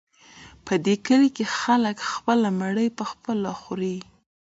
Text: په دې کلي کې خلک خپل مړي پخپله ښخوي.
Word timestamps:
په 0.65 0.73
دې 0.85 0.95
کلي 1.07 1.29
کې 1.35 1.45
خلک 1.59 1.97
خپل 2.11 2.39
مړي 2.59 2.87
پخپله 2.97 3.51
ښخوي. 3.59 3.97